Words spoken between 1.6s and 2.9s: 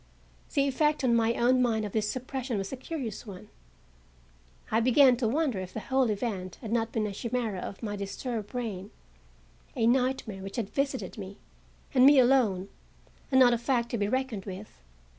mind of this suppression was a